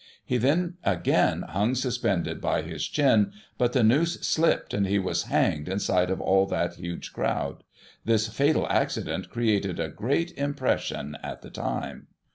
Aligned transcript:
He 0.25 0.37
then 0.37 0.77
again 0.83 1.43
hung 1.43 1.75
suspended 1.75 2.41
by 2.41 2.63
his 2.63 2.87
chin, 2.87 3.33
but 3.59 3.73
the 3.73 3.83
noose 3.83 4.15
slipped, 4.21 4.73
and 4.73 4.87
he 4.87 4.97
was 4.97 5.25
hanged 5.25 5.69
in 5.69 5.77
sight 5.77 6.09
of 6.09 6.19
all 6.19 6.47
that 6.47 6.73
huge 6.73 7.13
crowd. 7.13 7.61
This 8.03 8.27
fatal 8.27 8.67
accident 8.67 9.29
created 9.29 9.79
a 9.79 9.89
great 9.89 10.31
impression 10.35 11.17
at 11.21 11.43
the 11.43 11.51
time. 11.51 12.07